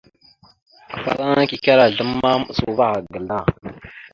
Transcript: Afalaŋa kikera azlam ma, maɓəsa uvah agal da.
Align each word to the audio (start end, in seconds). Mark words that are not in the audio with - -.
Afalaŋa 0.95 1.43
kikera 1.49 1.83
azlam 1.85 2.11
ma, 2.21 2.29
maɓəsa 2.39 2.63
uvah 2.71 2.93
agal 2.97 3.23
da. 3.29 3.39